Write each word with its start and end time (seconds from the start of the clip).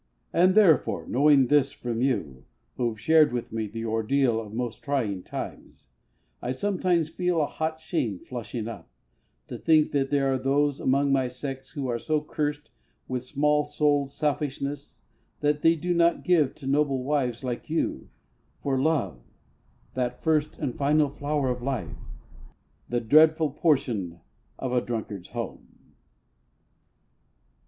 And, 0.33 0.55
therefore, 0.55 1.05
knowing 1.07 1.45
this 1.45 1.71
from 1.71 2.01
you, 2.01 2.45
who've 2.75 2.99
shared 2.99 3.31
With 3.31 3.51
me 3.51 3.67
the 3.67 3.85
ordeal 3.85 4.41
of 4.41 4.51
most 4.51 4.81
trying 4.81 5.21
times, 5.21 5.89
I 6.41 6.53
sometimes 6.53 7.09
feel 7.09 7.39
a 7.39 7.45
hot 7.45 7.79
shame 7.79 8.17
flushing 8.17 8.67
up, 8.67 8.89
To 9.49 9.59
think 9.59 9.91
that 9.91 10.09
there 10.09 10.33
are 10.33 10.39
those 10.39 10.79
among 10.79 11.11
my 11.11 11.27
sex 11.27 11.73
Who 11.73 11.87
are 11.87 11.99
so 11.99 12.19
cursed 12.19 12.71
with 13.07 13.23
small 13.23 13.63
souled 13.63 14.09
selfishness 14.09 15.03
That 15.41 15.61
they 15.61 15.75
do 15.75 15.93
give 16.23 16.55
to 16.55 16.65
noble 16.65 17.03
wives 17.03 17.43
like 17.43 17.69
you, 17.69 18.09
For 18.63 18.81
love 18.81 19.19
that 19.93 20.23
first 20.23 20.57
and 20.57 20.73
final 20.75 21.09
flower 21.09 21.49
of 21.49 21.61
life 21.61 21.95
The 22.89 23.01
dreadful 23.01 23.51
portion 23.51 24.19
of 24.57 24.73
a 24.73 24.81
drunkard's 24.81 25.29
home. 25.29 25.67